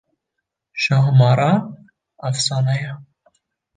[0.81, 1.63] Şahmaran
[2.27, 2.91] efsane ye